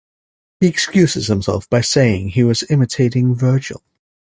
He 0.59 0.65
excuses 0.65 1.27
himself 1.27 1.69
by 1.69 1.81
saying 1.81 2.29
he 2.29 2.43
was 2.43 2.63
imitating 2.71 3.35
Virgil. 3.35 3.83